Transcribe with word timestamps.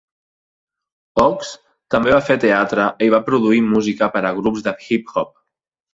Ox 1.23 1.51
també 1.95 2.15
va 2.15 2.23
fer 2.31 2.37
teatre 2.45 2.87
i 3.09 3.11
va 3.17 3.23
produir 3.29 3.61
música 3.67 4.09
per 4.17 4.25
a 4.31 4.37
grups 4.39 4.65
de 4.71 4.75
hip-hop. 4.89 5.35